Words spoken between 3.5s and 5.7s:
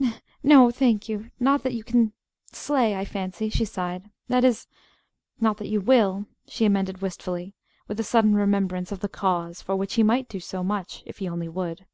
she sighed. "That is not that